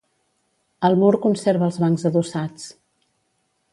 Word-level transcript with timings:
El 0.87 0.95
mur 1.01 1.11
conserva 1.25 1.67
els 1.67 1.77
bancs 1.83 2.07
adossats. 2.11 2.67